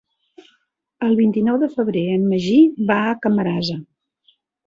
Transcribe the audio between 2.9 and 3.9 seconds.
va a Camarasa.